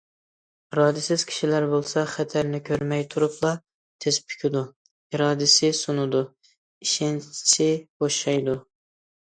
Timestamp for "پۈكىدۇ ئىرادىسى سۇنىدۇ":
4.31-6.25